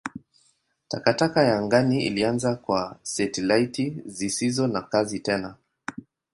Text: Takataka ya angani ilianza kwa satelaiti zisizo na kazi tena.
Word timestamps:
Takataka 0.87 1.43
ya 1.43 1.57
angani 1.57 2.05
ilianza 2.05 2.55
kwa 2.55 2.99
satelaiti 3.03 3.95
zisizo 4.05 4.67
na 4.67 4.81
kazi 4.81 5.19
tena. 5.19 5.55